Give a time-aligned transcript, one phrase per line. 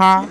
[0.00, 0.24] 哈。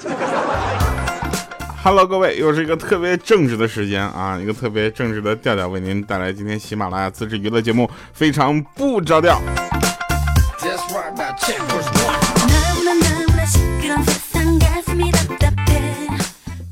[1.83, 9.39] Hello，各位，又是一个特别正直的时间啊，一个特别正直的调调，为您带来今天喜马拉雅自制娱乐节目，非常不着调。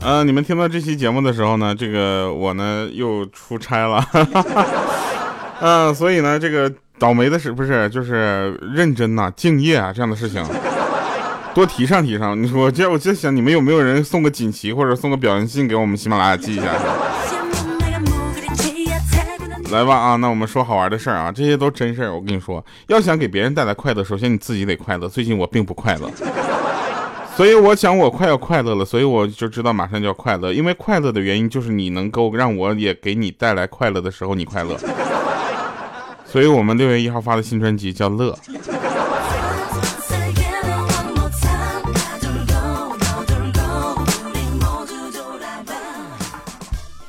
[0.01, 4.04] 呃，你们听到这期节目的时候呢，这个我呢又出差了，
[5.61, 10.43] 嗯， 所以呢，这个倒霉的是不是就是认真呐、敬业啊这样的事情。
[11.57, 16.71] 多提倡提倡，你说这我就想你们有没有人送个锦旗或者送个表扬信给我们喜马拉雅记一下？
[19.71, 22.14] 来吧啊，那我们说好玩的事儿啊，这些都真事儿。
[22.14, 25.10] 我跟你说，要想给别人带来快乐，首先你自己得快乐。
[25.10, 26.07] 最近我并不快乐，
[27.36, 30.54] 所以我想我快要快乐了，所以我就知道马上就要快乐。
[30.54, 34.77] 因为快乐的原因就是你能够让我也给你带来快乐的时候，你快乐。
[36.23, 38.38] 所以我们六月一号发的新专辑叫《乐》。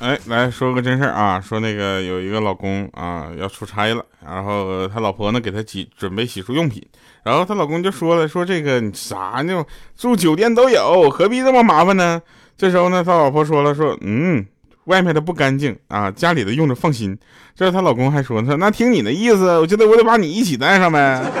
[0.09, 6.83] 哎，来说个真事儿啊，说那个有一个老公啊要出差了，然后他老婆呢给他洗准备洗漱用品，
[7.21, 9.63] 然后他老公就说了，说这个你啥呢？
[9.95, 12.19] 住酒店都有，何必这么麻烦呢？
[12.57, 14.43] 这时候呢，他老婆说了，说嗯，
[14.85, 17.15] 外面的不干净啊，家里的用着放心。
[17.55, 21.21] 这时他老公还说，他说那听你的意思，我觉得我得把你一起带上呗。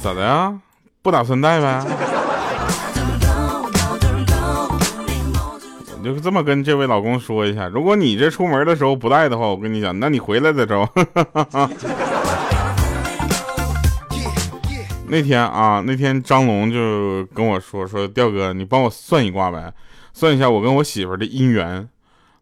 [0.00, 0.56] 咋的呀？
[1.02, 1.84] 不打算带呗？
[6.02, 10.88] 就这么跟这位老公说一下，如果你这出门的时候不带的话，我跟你讲，那你回来再着。
[15.08, 19.72] 那天啊，那天张龙就跟我说说，调哥，你帮我算一卦呗，
[20.12, 21.88] 算一下我跟我媳妇的姻缘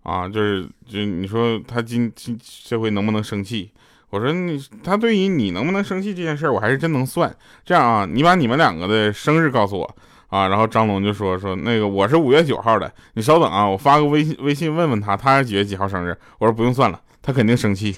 [0.02, 3.70] 啊，就是就你说他今今这回能不能生气？
[4.10, 7.34] 我说你他对于你能不能生气这件事，我还是真能算。
[7.64, 9.96] 这样啊，你把你们两个的生日告诉我。
[10.28, 16.14] 啊，然后张龙就说说那个我是五月九号的，你稍等啊，我发个微信微信问问他，他是几月几号生日？
[16.38, 17.96] 我说不用算了，他肯定生气。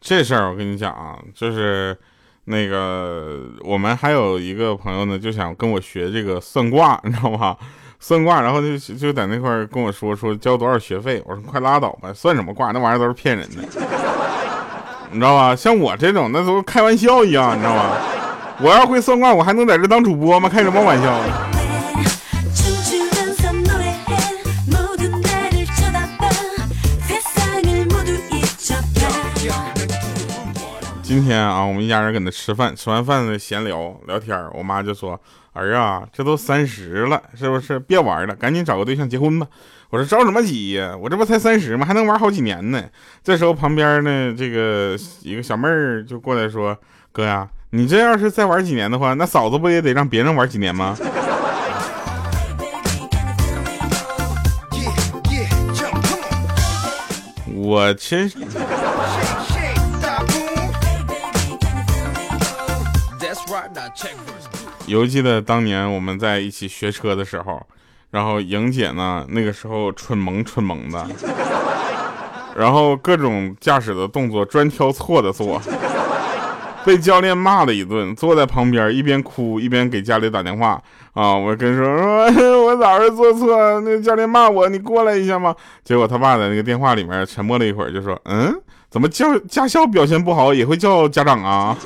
[0.00, 1.96] 这事儿我跟你讲啊，就是。
[2.46, 7.56] 那个，我们还有一个朋友呢，就想跟我学这个算卦，你知道吗？
[7.98, 11.20] 算卦，然后就就在那块跟我说说交多少学费。
[11.26, 12.70] 我说快拉倒吧，算什么卦？
[12.70, 13.62] 那玩意儿都是骗人的，
[15.10, 15.56] 你知道吧？
[15.56, 17.96] 像我这种，那都开玩笑一样，你知道吗？
[18.60, 20.48] 我要会算卦，我还能在这当主播吗？
[20.48, 21.55] 开什么玩笑？
[31.06, 35.20] 今天啊，我们一家人搁那吃饭，吃完饭呢闲聊聊天我妈就说
[35.54, 37.78] ：“儿啊，这都三十了，是不是？
[37.78, 39.46] 别玩了，赶紧找个对象结婚吧。”
[39.90, 40.96] 我说：“着什么急呀？
[41.00, 41.86] 我这不才三十吗？
[41.86, 42.82] 还能玩好几年呢。”
[43.22, 46.76] 这时候旁边呢，这个一个小妹儿就过来说
[47.12, 50.96] ：“哥呀，你这要是再玩几年的话，那嫂子不也得让别人玩几年吗？”
[57.54, 58.28] 我真。
[64.86, 67.60] 犹记得当年我们在一起学车的时候，
[68.10, 71.06] 然后莹姐呢，那个时候蠢萌蠢萌的，
[72.56, 75.60] 然后各种驾驶的动作专挑错的做，
[76.86, 80.80] 被教练骂了一顿，坐在旁边一边哭一边给家里打电话
[81.14, 85.54] 啊，我跟说说 我咋是做错，那教练骂我，你过来一下吗？
[85.82, 88.54] 结果他爸在那个电话里面沉默了一会儿，就说嗯，
[88.88, 91.76] 怎么教驾校表现不好也会叫家长啊？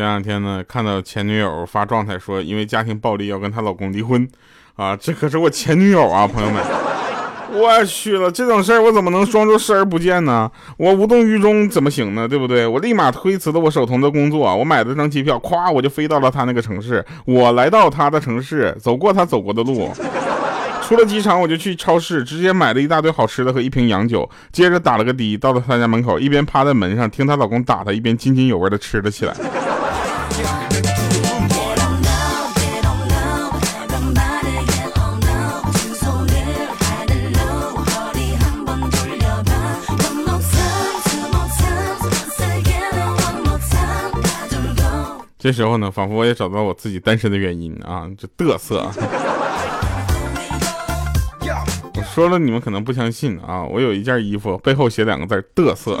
[0.00, 4.26] 前两天呢，看到前女友发状态说，因为家庭暴力要跟她老公离婚，
[4.74, 6.62] 啊，这可是我前女友啊，朋友们，
[7.52, 10.50] 我去了，这种事儿我怎么能装作视而不见呢？
[10.78, 12.26] 我无动于衷怎么行呢？
[12.26, 12.66] 对不对？
[12.66, 19.92] 我立马推辞了我手头的工作，我买了张机票，咵我就飞到了他那个城市，我来到他的城市，走过他走过的路，
[20.82, 29.36] 出了机场我就去超市，直接买了一大堆好吃的和一瓶洋酒，接着打了个的，到了他家门口，一边趴在门上听她老公打他，一边津津有味的吃了起来。
[45.40, 48.86] 这时候呢，仿佛我也找到我自己单身的原因啊，就嘚瑟。
[51.96, 55.98] 我说了，你们可能不相信啊，我有一件衣服背后写两个字嘚瑟。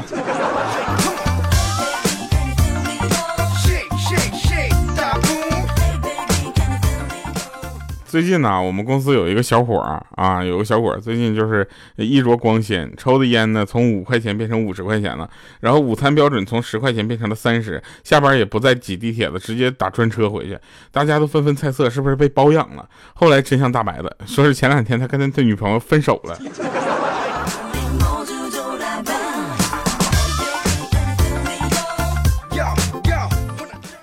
[8.10, 15.30] 最近呢，我们公司有一个小伙儿啊，有个小伙儿最近就是衣着光鲜，抽的烟呢从五块钱变成五十块钱了，
[15.60, 20.58] 然后午餐标准从十块钱变成了三十，下班也不再挤地铁了，直接打专车回去。
[20.90, 22.84] 大家都纷纷猜测是不是被包养了，
[23.14, 26.36] 后来真相大白了，说是前两天他跟他女朋友分手了。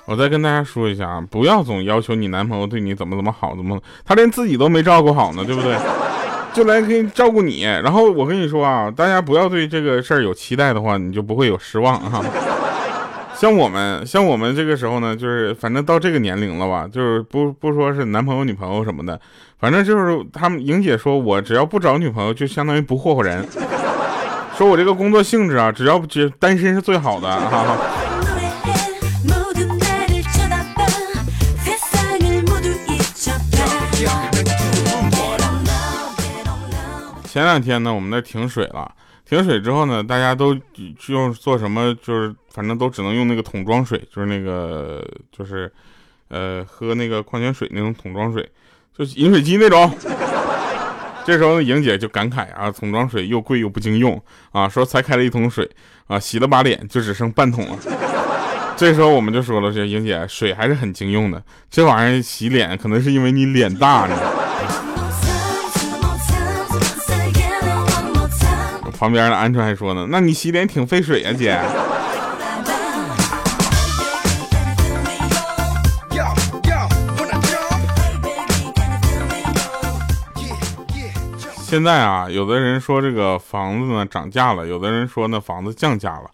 [0.08, 5.76] 我再跟大家说一下啊，不要总要求你男朋友对你怎么怎么好，怎么他连自己都没照顾好呢，对不对？
[6.54, 7.64] 就来给你照顾你。
[7.64, 12.24] 然后我跟你说啊，大家不要对这个事儿有期待的话，你就不会有失望哈。
[13.36, 19.20] 像我们，像我们这个时候呢，就是反正到这个年龄了吧，就是不不说是男朋友女朋友什么的，
[19.60, 23.46] 反正就是他们莹姐说我只要不找女朋友，就相当于不霍霍人。
[24.58, 27.78] 说我这个工作性质啊，只要只单身是最好的哈哈。
[37.38, 38.92] 前两天呢，我们那停水了。
[39.24, 40.58] 停水之后呢，大家都
[41.10, 41.96] 用做什么？
[42.02, 45.72] 就是反正都只能用那个桶装水，就是那个就是，
[46.30, 48.44] 呃，喝那个矿泉水那种桶装水，
[48.98, 49.96] 就是饮水机那种。
[51.28, 54.20] 这时候呢，莹姐就感慨啊，桶装水又贵又不经用
[54.52, 55.70] 啊，说才开了一桶水
[56.08, 57.78] 啊，洗了把脸就只剩半桶了。
[58.76, 64.10] 这时候我们就说了，这莹姐水还是很经用的，这玩意儿洗脸可能是因为你脸大。
[68.98, 71.56] 旁边的鹌鹑还说呢，那你洗脸挺费水呀，姐。
[81.62, 86.32] 现在啊，有的人说这个房子呢涨价了，有的人说呢房子降价了，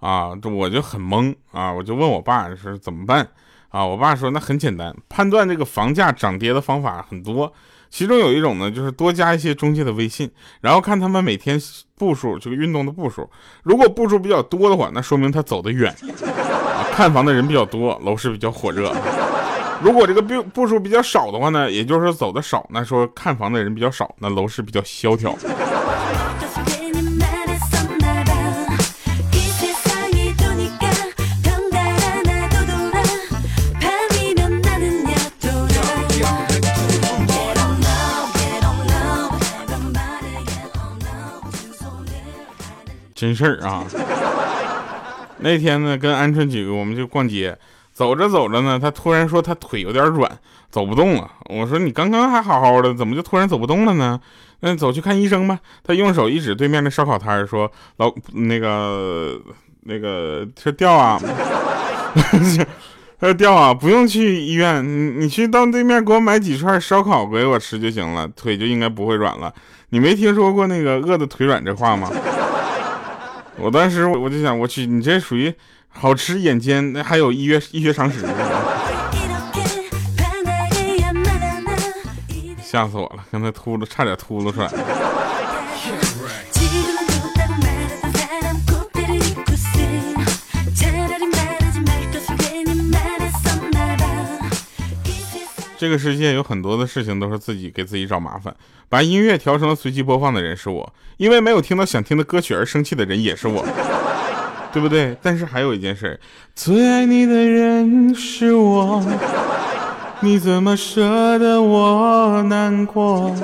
[0.00, 3.28] 啊，这我就很懵啊，我就问我爸是怎么办
[3.68, 3.84] 啊？
[3.84, 7.52] 我爸说那很简单，判断这个房价涨跌的方法很多。
[7.90, 11.60] 其中有一种呢，就是多加一些中介的微信，然后看他们每天
[11.96, 13.28] 步数，这个运动的步数。
[13.64, 18.94] 如果步数比较多的话，那说明他走得远啊，看房的人比较多，楼市比较火热。
[19.82, 25.34] 如果这个步步数比较少的话呢，也就是说走的少，那说看房的人比较少，那楼市比较萧条。
[43.20, 43.84] 真事儿啊！
[45.40, 47.54] 那天呢，跟鹌鹑几个我们就逛街，
[47.92, 50.38] 走着走着呢，他突然说他腿有点软，
[50.70, 51.30] 走不动了。
[51.50, 54.18] 我说你刚刚还好好的，怎么就突然走不动了呢？
[54.60, 55.58] 那走去看医生吧。
[55.84, 59.38] 他用手一指对面的烧烤摊说：“老那个
[59.82, 61.20] 那个这掉啊，
[63.20, 69.52] 他说掉啊，不用去医院，你你去到对面给我买几串烧烤给我吃就行了，腿就应该不会软了。
[69.90, 72.10] 你没听说过那个饿的腿软这话吗？”
[73.62, 75.54] 我当时我就想，我去，你这属于
[75.88, 78.20] 好吃眼尖，那还有医学医学常识，
[82.62, 84.70] 吓死我了，刚才秃噜差点秃噜出来。
[95.80, 98.54] 这个世界有很多的事情都是自己给自己找麻烦。
[98.90, 103.64] 把音乐调成了随机播放的人是我，因为没有听到想听的歌曲而生气的人也是我，
[104.74, 105.16] 对不对？
[105.22, 106.20] 但是还有一件事，
[106.54, 109.02] 最爱你的人是我，
[110.20, 113.34] 你怎么舍得我难过？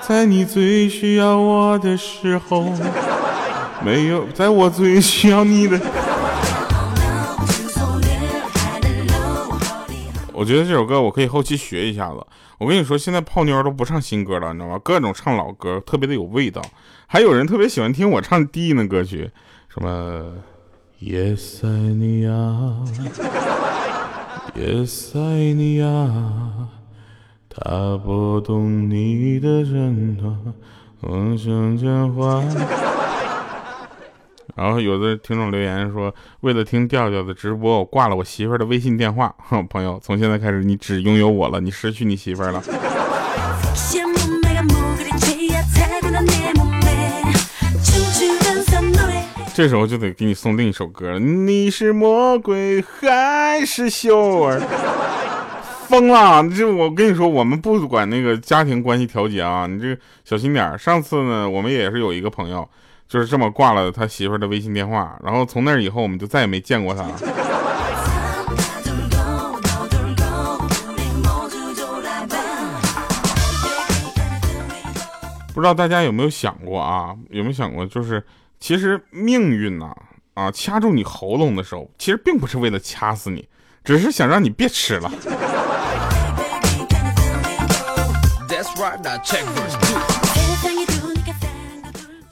[0.00, 2.72] 在你最需要我的时候，
[3.84, 5.78] 没有在我最需要你的。
[10.38, 12.24] 我觉得这首歌我可以后期学一下子。
[12.58, 14.80] 我跟你说，现在泡妞都不唱新歌了，你知道吗？
[14.84, 16.62] 各种唱老歌，特别的有味道。
[17.08, 19.28] 还有人特别喜欢听我唱低音的歌曲，
[19.68, 20.34] 什么
[21.00, 22.30] Yes 爱你呀
[24.54, 26.68] ，Yes 爱你呀，
[27.48, 30.54] 他不懂你的人啊，
[31.00, 32.44] 我想讲话。
[34.58, 39.32] 然后有的听众留言说，为了听调调的直播，我挂了我媳妇儿的微信电话。
[39.70, 42.60] 朋友，从现在开始，你只拥有我了，你失去你媳妇儿了。
[49.54, 54.60] 这时候就得给你送另一首歌你是魔鬼还是秀儿？
[55.88, 56.42] 疯了！
[56.50, 60.76] 这我跟你说，我们不管那个家庭关系调节啊，你这小心点。
[60.76, 62.68] 上次呢，我们也是有一个朋友，
[63.08, 67.18] 就是这么挂了他媳妇的微信电话，然后从那以后我们就再也没见过他了。
[75.54, 77.16] 不知道大家有没有想过啊？
[77.30, 78.22] 有没有想过，就是
[78.60, 79.92] 其实命运呐，
[80.34, 83.48] 啊，掐住你喉咙的时候，其实并不是为了掐死你，
[83.82, 85.10] 只是想让你别吃了。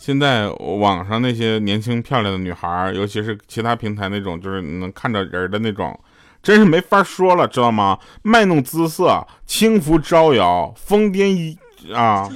[0.07, 0.49] 现在
[0.79, 5.99] 网上那些年轻漂亮的女孩，尤其是其他平台那种，就是能看着人的那种，
[6.41, 7.99] 真是没法说了，知道吗？
[8.23, 11.59] 卖弄姿色，轻浮招摇，疯癫一
[11.93, 12.31] 啊，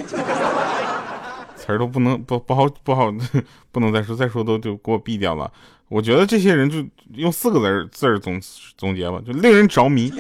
[1.55, 3.09] 词儿都不能不不好不好，
[3.71, 5.49] 不能再说，再说都就给我毙掉了。
[5.87, 6.85] 我觉得这些人就
[7.15, 8.41] 用四个字字总
[8.77, 10.13] 总结吧，就令人着迷。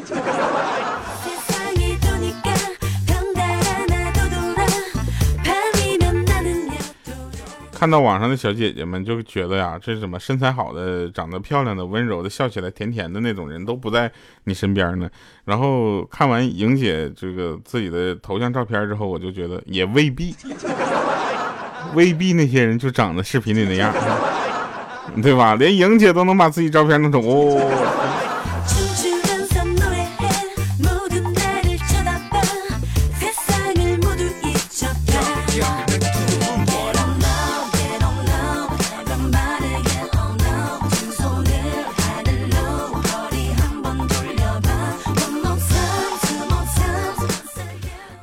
[7.80, 14.12] 看到网上的小姐姐们就觉得呀，这什么身材好的、长得漂亮的、温柔的、笑起来甜甜的那种人都不在
[14.44, 15.08] 你身边呢。
[15.46, 20.37] 然后看完莹姐这个自己的头像照片之后，我就觉得也未必，
[21.96, 23.90] 未必那些人就长得视频里那样，
[25.22, 25.54] 对吧？
[25.54, 27.56] 连莹姐都能把自己照片弄成哦。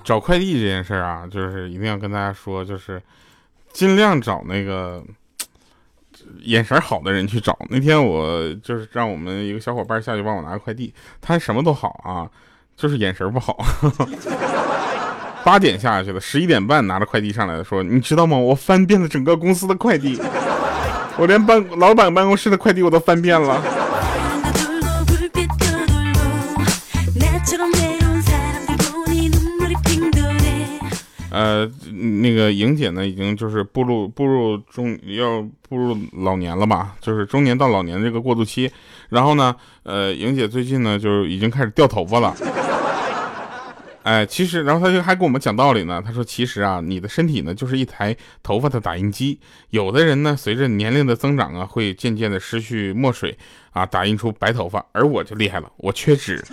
[0.07, 3.01] 找快递这件事儿啊，就是一定要跟大家说，就是
[3.73, 5.03] 尽量找那个
[6.43, 7.59] 眼神好的人去找。
[7.69, 12.23] 那天我就是让我们一个小伙伴下去帮我拿个快递，他什么都好啊，
[12.77, 13.61] 就是眼神不好。
[15.43, 18.37] 八点下去的，十一点半拿着快递上来的，说你知道吗？
[18.37, 20.17] 我翻遍了整个公司的快递，
[21.17, 23.61] 我连办老板办公室的快递我都翻遍了。
[31.37, 31.71] 呃，
[32.21, 35.39] 那个莹姐呢，已经就是步入步入中要
[35.69, 38.71] 步入老年了吧，就是中年到老年这个过渡期。
[39.09, 42.35] 然后呢，呃，莹姐最近呢，就已经开始掉头发了。
[44.01, 46.01] 哎，其实，然后她就还跟我们讲道理呢。
[46.03, 49.39] 她说，其实啊，你的身体呢，就是一台头发的打印机。
[49.69, 53.37] 有的人呢，随着年龄的增长啊，会渐渐的失去墨水
[53.71, 54.83] 啊，打印出白头发。
[54.91, 56.43] 而我就厉害了，我缺纸。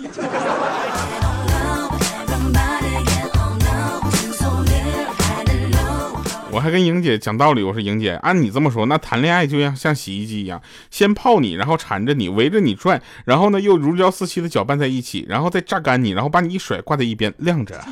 [6.55, 17.77] 我还跟莹姐讲道理，我说莹姐，按你这么说，那谈恋爱就像像洗衣机一样，先泡你，然后缠着你，围着你转，然后呢又如胶似漆的搅拌在一起，然后再榨干你，然后把你一甩，挂在一边晾着。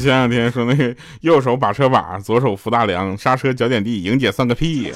[0.00, 4.92] 前两天说那个右手把车把，左手扶大梁，刹车脚点地，莹姐算个屁。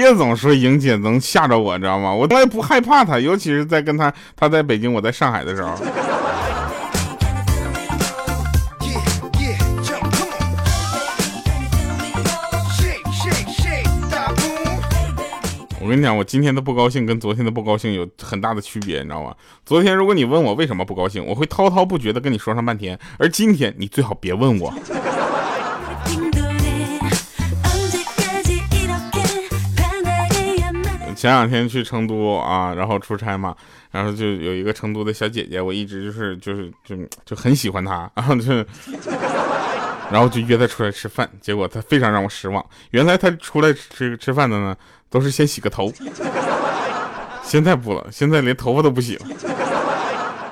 [0.00, 2.10] 别总说莹姐能吓着我，知道吗？
[2.10, 5.74] 我从来不害怕她，尤其是在跟她，她在北京，我在上海的时候。
[15.82, 19.34] 我跟你讲，我今天的不高兴跟昨天的不高兴有很大的区别，你知道吗？
[19.66, 24.72] 昨天如果你问我为什么不高兴，我会滔滔不绝的跟你说上半天，而今天你最好别问我。
[31.20, 33.54] 前两天去成都啊，然后出差嘛，
[33.90, 36.96] 然后就有一个成都的小姐姐，我一直就是就是就
[37.26, 38.54] 就很喜欢她， 然后就，
[40.10, 42.64] 然后就约她出来吃饭，结果她非常让我失望。
[42.92, 44.74] 原来她出来吃吃饭的呢，
[45.10, 45.92] 都是先洗个头，
[47.42, 49.26] 现在不了，现在连头发都不洗了。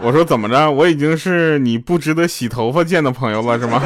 [0.03, 3.83] 我说怎么着，我已经是你不值得洗头发见的朋友了，是吗？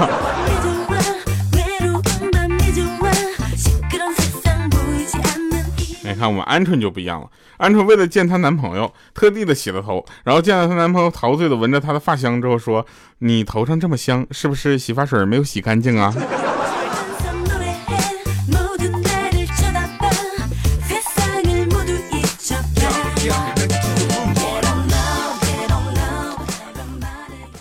[6.23, 12.87] 看我们鹌鹑就不一样了，鹌鹑为了见她男朋友，特地的洗了头，然后见到她男朋友陶醉的闻着她的发香之后说
[13.19, 16.15] ：“你头上这么香，是不是洗发水没有洗干净啊？”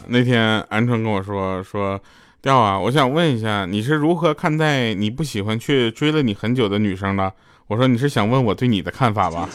[0.05, 1.99] 那天鹌鹑跟我说说，
[2.43, 7.33] 调啊，我想问一下，你是如何看待你不喜欢却追了你很久的女生的？
[7.71, 9.47] 我说你是想问我对你的看法吧？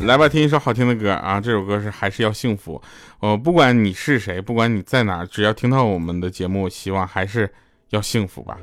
[0.00, 2.82] 来吧听一首好听的歌啊这首歌是还是要幸福。
[3.20, 7.48] 我不管你是谁不管你在哪只要听到我们的节目希望还是
[7.90, 8.56] 要幸福吧。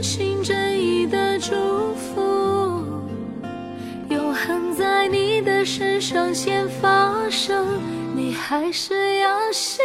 [0.00, 1.50] 真心真意的祝
[1.94, 2.22] 福
[4.08, 7.66] 永恒在你的身上先发生。
[8.16, 9.84] 你还是要幸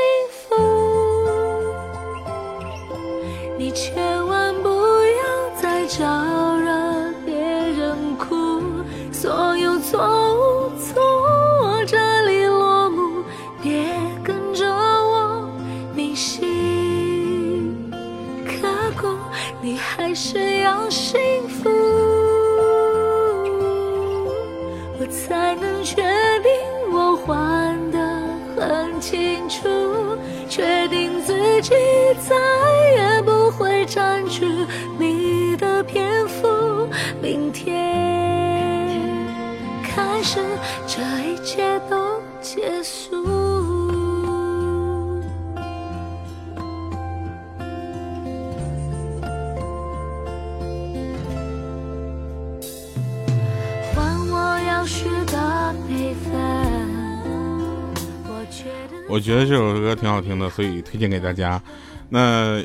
[59.15, 61.61] 我觉得这首歌挺好听的，所以推荐给大家。
[62.09, 62.61] 那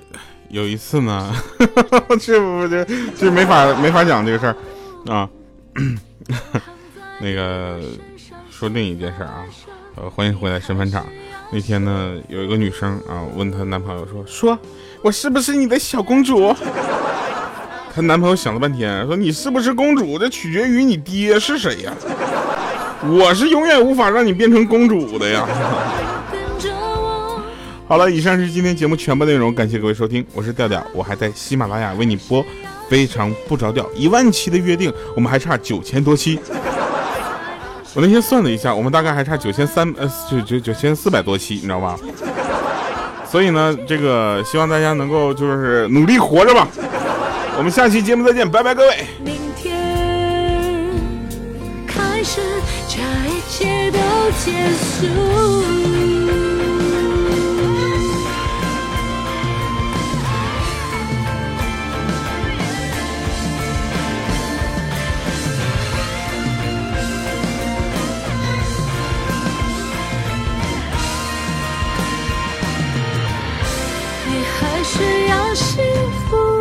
[0.48, 1.32] 有一次呢，
[2.20, 2.84] 这不这
[3.16, 4.56] 这没法没法讲这个事儿
[5.14, 5.28] 啊。
[7.22, 7.78] 那个
[8.50, 9.44] 说另一件事啊，
[9.94, 11.06] 呃，欢迎回来神返场。
[11.52, 14.58] 那天呢，有一个女生啊，问她男朋友说：“说
[15.02, 16.52] 我是不是你的小公主？”
[17.94, 21.92] 她男朋友想了半天，说：“你是不是公主，这取决于你爹是谁呀。
[23.06, 25.46] 我是永远无法让你变成公主的呀。”
[27.90, 32.46] 好了，以上是今天节目全部内容，感谢各位收听，我是调调，我还在喜马拉雅为你播，
[32.88, 36.38] 非常不着调，一万期的约定，我们还差九千多期。
[37.92, 41.98] 我那天算了一下，我们大概还差九千三呃九九九千四百多期，你知道吧？
[43.28, 46.68] 所以呢，这个希望大家能够就是努力活着吧。
[47.58, 49.04] 我们下期节目再见，拜拜各位。
[49.24, 50.94] 明天
[51.88, 52.40] 开始，
[52.88, 53.98] 这一切都
[54.44, 56.39] 结束。
[74.92, 75.84] 只要幸
[76.28, 76.59] 福。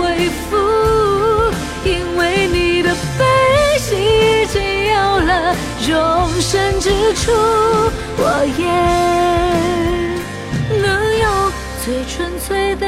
[0.00, 0.56] 恢复，
[1.84, 3.24] 因为你的背
[3.78, 5.54] 心已经有了
[5.86, 7.30] 容身之处，
[8.16, 8.22] 我
[8.56, 8.64] 也
[10.80, 11.52] 能有
[11.84, 12.86] 最纯粹的。